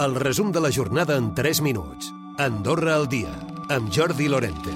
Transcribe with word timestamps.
El 0.00 0.14
resum 0.16 0.48
de 0.50 0.60
la 0.64 0.70
jornada 0.72 1.18
en 1.18 1.34
3 1.34 1.60
minuts. 1.60 2.06
Andorra 2.38 2.94
al 2.96 3.06
dia, 3.06 3.34
amb 3.68 3.90
Jordi 3.92 4.30
Lorente. 4.32 4.72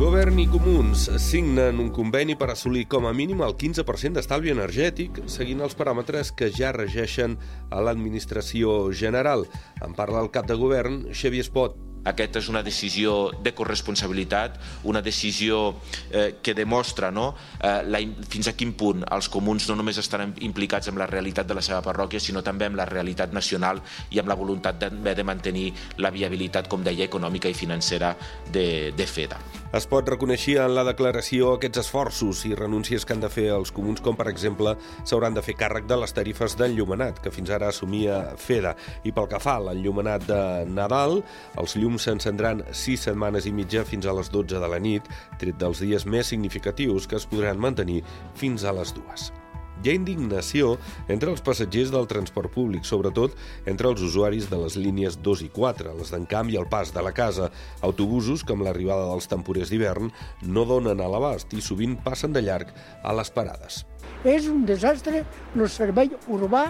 Govern 0.00 0.40
i 0.42 0.48
comuns 0.50 1.04
signen 1.22 1.78
un 1.78 1.92
conveni 1.94 2.34
per 2.34 2.48
assolir 2.50 2.88
com 2.90 3.06
a 3.06 3.12
mínim 3.14 3.44
el 3.46 3.54
15% 3.54 4.18
d'estalvi 4.18 4.50
energètic, 4.50 5.22
seguint 5.30 5.62
els 5.62 5.78
paràmetres 5.78 6.34
que 6.34 6.50
ja 6.50 6.72
regeixen 6.74 7.38
a 7.70 7.78
l'administració 7.86 8.90
general. 8.90 9.46
En 9.78 9.94
parla 9.94 10.26
el 10.26 10.32
cap 10.34 10.50
de 10.50 10.58
govern, 10.58 11.04
Xavier 11.14 11.46
Espot. 11.46 11.78
Aquesta 12.04 12.40
és 12.42 12.48
una 12.50 12.62
decisió 12.66 13.30
de 13.42 13.52
corresponsabilitat, 13.54 14.58
una 14.90 15.02
decisió 15.02 15.76
eh, 16.10 16.38
que 16.42 16.54
demostra 16.54 17.12
no, 17.14 17.28
eh, 17.60 17.82
la, 17.86 18.02
fins 18.28 18.50
a 18.50 18.56
quin 18.58 18.74
punt 18.78 19.06
els 19.06 19.30
comuns 19.32 19.68
no 19.70 19.78
només 19.78 20.00
estan 20.02 20.34
implicats 20.42 20.90
en 20.90 20.98
la 20.98 21.06
realitat 21.06 21.46
de 21.46 21.58
la 21.58 21.62
seva 21.62 21.82
parròquia, 21.84 22.20
sinó 22.20 22.42
també 22.42 22.66
en 22.66 22.78
la 22.78 22.88
realitat 22.90 23.32
nacional 23.32 23.82
i 24.10 24.18
amb 24.18 24.32
la 24.32 24.38
voluntat 24.38 24.82
de, 24.82 25.14
de 25.14 25.26
mantenir 25.26 25.68
la 26.02 26.10
viabilitat, 26.10 26.68
com 26.68 26.82
deia, 26.82 27.06
econòmica 27.06 27.50
i 27.50 27.54
financera 27.54 28.16
de, 28.50 28.90
de 28.96 29.06
FEDA. 29.06 29.61
Es 29.72 29.86
pot 29.88 30.04
reconèixer 30.04 30.58
en 30.60 30.74
la 30.76 30.82
declaració 30.84 31.54
aquests 31.56 31.80
esforços 31.80 32.42
i 32.44 32.50
renúncies 32.58 33.06
que 33.08 33.14
han 33.14 33.22
de 33.22 33.30
fer 33.32 33.46
els 33.54 33.72
comuns, 33.72 34.02
com 34.04 34.18
per 34.18 34.26
exemple 34.28 34.74
s'hauran 34.98 35.32
de 35.32 35.44
fer 35.46 35.54
càrrec 35.56 35.86
de 35.88 35.96
les 35.96 36.12
tarifes 36.12 36.58
d'enllumenat, 36.60 37.22
que 37.24 37.32
fins 37.32 37.48
ara 37.56 37.70
assumia 37.72 38.20
FEDA. 38.36 38.74
I 39.08 39.16
pel 39.16 39.30
que 39.32 39.40
fa 39.40 39.56
a 39.56 39.64
l'enllumenat 39.70 40.28
de 40.28 40.42
Nadal, 40.68 41.22
els 41.56 41.80
llums 41.80 42.04
s'encendran 42.04 42.60
6 42.68 43.08
setmanes 43.08 43.48
i 43.48 43.56
mitja 43.56 43.88
fins 43.88 44.04
a 44.04 44.12
les 44.12 44.28
12 44.28 44.60
de 44.60 44.74
la 44.76 44.82
nit, 44.90 45.08
tret 45.40 45.56
dels 45.56 45.80
dies 45.80 46.04
més 46.04 46.28
significatius 46.28 47.08
que 47.08 47.16
es 47.16 47.30
podran 47.32 47.56
mantenir 47.56 48.02
fins 48.36 48.68
a 48.68 48.76
les 48.76 48.92
dues. 48.92 49.32
Hi 49.82 49.90
ha 49.90 49.96
indignació 49.98 50.76
entre 51.10 51.32
els 51.32 51.40
passatgers 51.42 51.90
del 51.90 52.04
transport 52.06 52.52
públic, 52.54 52.84
sobretot 52.86 53.32
entre 53.66 53.88
els 53.90 54.02
usuaris 54.06 54.46
de 54.46 54.60
les 54.60 54.76
línies 54.78 55.16
2 55.26 55.40
i 55.42 55.48
4, 55.50 55.96
les 55.98 56.12
d'encamp 56.14 56.52
i 56.52 56.58
el 56.60 56.68
pas 56.70 56.92
de 56.94 57.02
la 57.02 57.10
casa. 57.16 57.48
Autobusos 57.82 58.44
que 58.46 58.54
amb 58.54 58.62
l'arribada 58.62 59.08
dels 59.10 59.26
temporers 59.26 59.72
d'hivern 59.74 60.12
no 60.46 60.64
donen 60.70 61.02
a 61.02 61.08
l'abast 61.10 61.50
i 61.58 61.64
sovint 61.66 61.96
passen 62.04 62.30
de 62.30 62.44
llarg 62.46 62.70
a 63.02 63.14
les 63.18 63.34
parades. 63.34 63.82
És 64.22 64.46
un 64.46 64.62
desastre 64.68 65.24
el 65.56 65.66
servei 65.66 66.12
urbà 66.30 66.68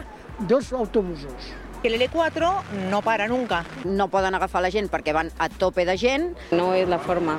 dels 0.49 0.73
autobusos. 0.73 1.53
El 1.85 1.99
L4 1.99 2.49
no 2.89 3.03
para 3.05 3.27
nunca. 3.29 3.67
No 3.85 4.09
poden 4.09 4.39
agafar 4.39 4.63
la 4.65 4.73
gent 4.73 4.89
perquè 4.89 5.13
van 5.13 5.29
a 5.37 5.51
tope 5.53 5.85
de 5.85 5.99
gent. 6.01 6.31
No 6.55 6.73
és 6.79 6.89
la 6.89 7.03
forma 7.03 7.37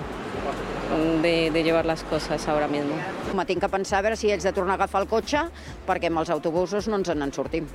de, 1.23 1.49
de 1.53 1.63
llevar 1.63 1.85
les 1.85 2.03
coses 2.09 2.47
ara 2.47 2.67
mismo. 2.67 2.97
Me 3.35 3.45
tinc 3.49 3.63
que 3.63 3.71
pensar 3.71 3.99
a 4.01 4.05
veure 4.05 4.19
si 4.19 4.31
ells 4.33 4.45
de 4.45 4.53
tornar 4.55 4.77
a 4.77 4.83
agafar 4.83 5.03
el 5.03 5.09
cotxe 5.11 5.47
perquè 5.87 6.11
amb 6.11 6.23
els 6.23 6.33
autobusos 6.33 6.87
no 6.87 7.01
ens 7.01 7.11
en 7.13 7.31
sortim. 7.33 7.67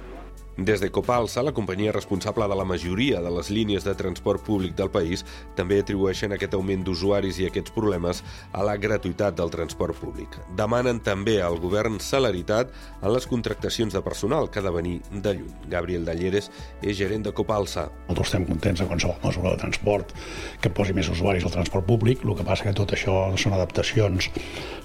Des 0.59 0.81
de 0.81 0.91
Copalsa, 0.91 1.45
la 1.47 1.53
companyia 1.55 1.93
responsable 1.93 2.49
de 2.51 2.57
la 2.59 2.65
majoria 2.67 3.21
de 3.23 3.31
les 3.31 3.47
línies 3.55 3.85
de 3.87 3.93
transport 3.95 4.43
públic 4.43 4.73
del 4.75 4.89
país, 4.91 5.23
també 5.55 5.77
atribueixen 5.79 6.35
aquest 6.35 6.57
augment 6.59 6.83
d'usuaris 6.83 7.39
i 7.39 7.47
aquests 7.47 7.71
problemes 7.77 8.25
a 8.51 8.65
la 8.67 8.75
gratuïtat 8.75 9.37
del 9.39 9.53
transport 9.55 9.95
públic. 10.01 10.35
Demanen 10.59 10.99
també 11.07 11.37
al 11.47 11.61
govern 11.63 12.01
celeritat 12.03 12.75
en 12.99 13.15
les 13.15 13.29
contractacions 13.31 13.95
de 13.95 14.03
personal 14.03 14.51
que 14.51 14.59
ha 14.59 14.67
de 14.67 14.75
venir 14.75 14.97
de 15.13 15.37
lluny. 15.39 15.55
Gabriel 15.71 16.11
Dalleres 16.11 16.51
és 16.83 16.99
gerent 16.99 17.29
de 17.29 17.37
Copalsa. 17.39 17.87
Nosaltres 18.09 18.33
estem 18.33 18.51
contents 18.51 18.83
de 18.83 18.91
qualsevol 18.91 19.23
mesura 19.23 19.55
de 19.55 19.63
transport 19.63 20.11
que 20.59 20.75
posi 20.75 20.99
més 20.99 21.15
usuaris 21.15 21.47
al 21.47 21.55
transport 21.55 21.87
públic, 21.87 22.27
el 22.27 22.35
que 22.35 22.51
passa 22.51 22.67
que 22.67 22.75
tot 22.75 22.99
això 22.99 23.29
són 23.39 23.55
adaptacions 23.55 24.33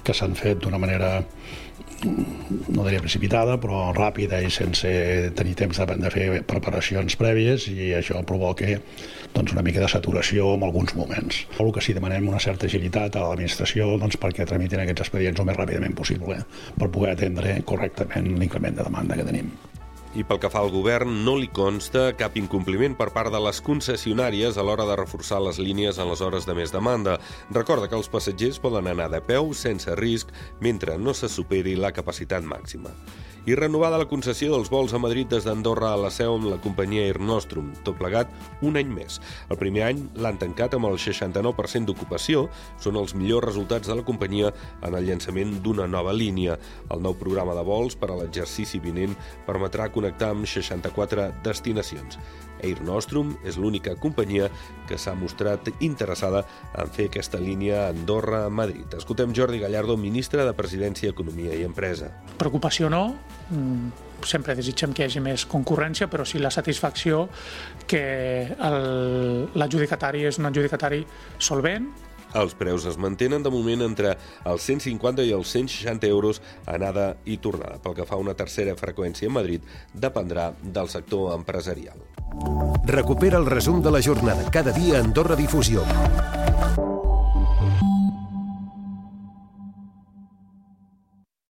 que 0.06 0.14
s'han 0.14 0.38
fet 0.38 0.62
d'una 0.62 0.78
manera 0.78 1.16
no 2.04 2.84
diria 2.84 3.02
precipitada, 3.02 3.56
però 3.62 3.92
ràpida 3.96 4.42
i 4.44 4.50
sense 4.52 4.90
tenir 5.38 5.56
temps 5.60 5.63
de, 5.72 5.98
de 6.04 6.12
fer 6.12 6.28
preparacions 6.50 7.16
prèvies 7.20 7.68
i 7.72 7.94
això 7.98 8.22
provoca 8.28 8.68
doncs, 9.34 9.54
una 9.54 9.64
mica 9.66 9.82
de 9.84 9.90
saturació 9.92 10.54
en 10.58 10.64
alguns 10.64 10.96
moments. 10.96 11.46
El 11.60 11.72
que 11.74 11.82
sí 11.82 11.94
demanem 11.94 12.28
una 12.30 12.42
certa 12.44 12.68
agilitat 12.68 13.16
a 13.16 13.28
l'administració 13.28 13.98
doncs, 14.02 14.20
perquè 14.20 14.48
tramitin 14.50 14.84
aquests 14.84 15.08
expedients 15.08 15.40
el 15.40 15.50
més 15.50 15.60
ràpidament 15.60 15.96
possible 15.96 16.42
per 16.78 16.90
poder 16.90 17.14
atendre 17.14 17.62
correctament 17.66 18.34
l'increment 18.40 18.76
de 18.76 18.90
demanda 18.90 19.20
que 19.20 19.28
tenim. 19.30 19.54
I 20.14 20.22
pel 20.30 20.38
que 20.38 20.50
fa 20.54 20.60
al 20.62 20.70
govern, 20.70 21.24
no 21.26 21.34
li 21.42 21.48
consta 21.50 22.12
cap 22.14 22.36
incompliment 22.38 22.94
per 22.94 23.08
part 23.16 23.34
de 23.34 23.40
les 23.42 23.58
concessionàries 23.66 24.60
a 24.62 24.66
l'hora 24.66 24.86
de 24.86 24.98
reforçar 25.00 25.40
les 25.42 25.58
línies 25.58 25.98
en 25.98 26.12
les 26.12 26.22
hores 26.22 26.46
de 26.46 26.54
més 26.54 26.70
demanda. 26.70 27.18
Recorda 27.50 27.90
que 27.90 27.98
els 27.98 28.12
passatgers 28.14 28.62
poden 28.62 28.92
anar 28.92 29.10
de 29.10 29.24
peu 29.26 29.50
sense 29.58 29.98
risc 29.98 30.30
mentre 30.62 31.00
no 31.02 31.18
se 31.18 31.32
superi 31.34 31.74
la 31.74 31.96
capacitat 31.98 32.46
màxima 32.46 32.94
i 33.46 33.56
renovada 33.60 33.98
la 34.00 34.08
concessió 34.08 34.54
dels 34.54 34.70
vols 34.72 34.94
a 34.96 35.00
Madrid 35.04 35.28
des 35.28 35.44
d'Andorra 35.44 35.90
a 35.94 36.00
la 36.00 36.12
seu 36.14 36.38
amb 36.38 36.48
la 36.48 36.60
companyia 36.64 37.04
Air 37.10 37.20
Nostrum, 37.20 37.74
tot 37.84 37.98
plegat 38.00 38.32
un 38.64 38.80
any 38.80 38.88
més. 38.88 39.20
El 39.52 39.60
primer 39.60 39.84
any 39.90 40.00
l'han 40.24 40.40
tancat 40.40 40.78
amb 40.78 40.88
el 40.88 40.96
69% 40.96 41.90
d'ocupació, 41.90 42.46
són 42.80 43.02
els 43.02 43.16
millors 43.20 43.50
resultats 43.50 43.92
de 43.92 43.98
la 44.00 44.06
companyia 44.08 44.54
en 44.82 44.96
el 44.96 45.10
llançament 45.10 45.58
d'una 45.66 45.90
nova 45.92 46.16
línia. 46.16 46.56
El 46.90 47.04
nou 47.04 47.18
programa 47.20 47.58
de 47.58 47.66
vols 47.68 48.00
per 48.00 48.14
a 48.14 48.20
l'exercici 48.22 48.80
vinent 48.80 49.18
permetrà 49.48 49.92
connectar 49.92 50.32
amb 50.32 50.48
64 50.48 51.34
destinacions. 51.44 52.20
Air 52.64 52.82
Nostrum 52.86 53.36
és 53.46 53.58
l'única 53.60 53.96
companyia 54.00 54.50
que 54.90 54.98
s'ha 54.98 55.16
mostrat 55.18 55.70
interessada 55.80 56.44
en 56.80 56.92
fer 56.94 57.10
aquesta 57.12 57.42
línia 57.42 57.88
Andorra-Madrid. 57.90 58.98
Escoltem 58.98 59.36
Jordi 59.36 59.62
Gallardo, 59.62 59.98
ministre 59.98 60.46
de 60.48 60.56
Presidència, 60.58 61.14
Economia 61.14 61.54
i 61.56 61.68
Empresa. 61.68 62.10
Preocupació 62.40 62.90
no, 62.90 63.04
mm, 63.50 64.24
sempre 64.26 64.56
desitgem 64.56 64.94
que 64.94 65.04
hi 65.04 65.10
hagi 65.10 65.22
més 65.24 65.46
concurrència, 65.50 66.08
però 66.08 66.26
sí 66.26 66.40
la 66.40 66.52
satisfacció 66.52 67.28
que 67.88 68.04
l'adjudicatari 69.54 70.26
és 70.30 70.40
un 70.40 70.50
adjudicatari 70.50 71.04
solvent, 71.38 71.92
els 72.34 72.56
preus 72.58 72.86
es 72.90 72.98
mantenen 72.98 73.44
de 73.46 73.52
moment 73.54 73.84
entre 73.86 74.16
els 74.50 74.66
150 74.66 75.22
i 75.28 75.36
els 75.38 75.52
160 75.54 76.10
euros 76.10 76.42
anada 76.66 77.12
i 77.30 77.38
tornada. 77.38 77.78
Pel 77.84 77.94
que 78.00 78.08
fa 78.10 78.18
a 78.18 78.24
una 78.24 78.34
tercera 78.34 78.74
freqüència 78.80 79.30
a 79.30 79.38
Madrid, 79.38 79.62
dependrà 79.94 80.50
del 80.64 80.90
sector 80.90 81.36
empresarial. 81.38 82.02
Recupera 82.86 83.38
el 83.38 83.46
resum 83.46 83.82
de 83.82 83.92
la 83.92 84.02
jornada 84.02 84.50
cada 84.52 84.72
dia 84.72 84.98
a 84.98 85.04
Andorra 85.04 85.36
Difusió. 85.36 85.84